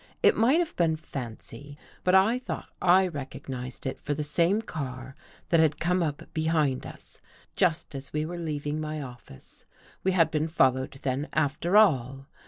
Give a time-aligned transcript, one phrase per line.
[0.23, 5.15] It might have been fancy, but I thought I recognized it for the same car
[5.49, 7.19] that had come up behind us
[7.55, 9.63] just as we were leaving my office.
[10.03, 12.25] We had been fol lowed then, after all.